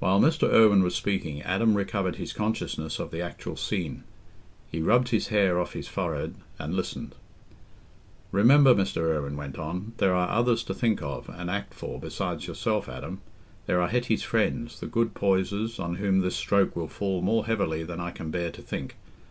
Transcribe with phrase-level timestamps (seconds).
[0.00, 0.52] While Mr.
[0.52, 4.04] Irwine was speaking, Adam recovered his consciousness of the actual scene.
[4.70, 7.14] He rubbed his hair off his forehead and listened.
[8.32, 8.98] "Remember," Mr.
[9.16, 13.22] Irwine went on, "there are others to think of, and act for, besides yourself, Adam:
[13.64, 17.82] there are Hetty's friends, the good Poysers, on whom this stroke will fall more heavily
[17.82, 18.96] than I can bear to think.